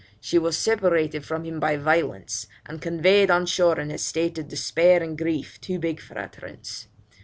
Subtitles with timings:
[0.19, 4.47] She was separated from him by violence, and conveyed on shore in a state of
[4.47, 6.87] despair and grief too big for utterance.